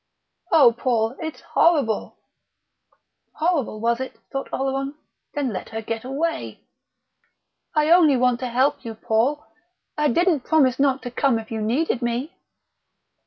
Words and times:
"Oh, 0.51 0.73
Paul, 0.75 1.15
it's 1.19 1.41
horrible!..." 1.41 2.17
Horrible, 3.33 3.79
was 3.79 3.99
it? 3.99 4.17
thought 4.31 4.49
Oleron. 4.51 4.95
Then 5.35 5.53
let 5.53 5.69
her 5.69 5.81
get 5.83 6.03
away.... 6.03 6.59
"I 7.75 7.91
only 7.91 8.17
want 8.17 8.39
to 8.39 8.47
help 8.47 8.83
you, 8.83 8.95
Paul.... 8.95 9.45
I 9.99 10.07
didn't 10.07 10.39
promise 10.39 10.79
not 10.79 11.03
to 11.03 11.11
come 11.11 11.37
if 11.37 11.51
you 11.51 11.61
needed 11.61 12.01
me...." 12.01 12.33